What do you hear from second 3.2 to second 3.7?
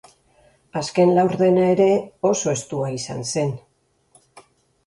zen.